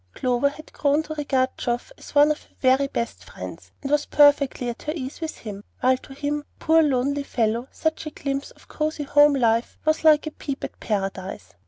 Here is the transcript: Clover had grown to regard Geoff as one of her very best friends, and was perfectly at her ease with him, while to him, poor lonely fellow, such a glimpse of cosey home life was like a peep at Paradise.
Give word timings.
Clover 0.15 0.49
had 0.49 0.73
grown 0.73 1.03
to 1.03 1.13
regard 1.13 1.55
Geoff 1.59 1.91
as 1.95 2.15
one 2.15 2.31
of 2.31 2.41
her 2.41 2.55
very 2.59 2.87
best 2.87 3.23
friends, 3.23 3.69
and 3.83 3.91
was 3.91 4.07
perfectly 4.07 4.67
at 4.67 4.81
her 4.81 4.93
ease 4.95 5.21
with 5.21 5.37
him, 5.37 5.63
while 5.79 5.97
to 5.97 6.15
him, 6.15 6.43
poor 6.57 6.81
lonely 6.81 7.21
fellow, 7.21 7.67
such 7.69 8.07
a 8.07 8.09
glimpse 8.09 8.49
of 8.49 8.67
cosey 8.67 9.03
home 9.03 9.35
life 9.35 9.77
was 9.85 10.03
like 10.03 10.25
a 10.25 10.31
peep 10.31 10.63
at 10.63 10.79
Paradise. 10.79 11.53